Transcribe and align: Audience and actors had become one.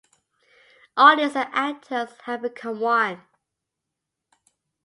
Audience 0.97 1.35
and 1.35 1.47
actors 1.53 2.09
had 2.25 2.41
become 2.41 2.79
one. 2.79 3.21